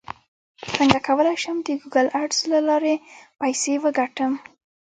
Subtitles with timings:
[0.75, 2.95] څنګه کولی شم د ګوګل اډز له لارې
[3.39, 4.33] پیسې وګټم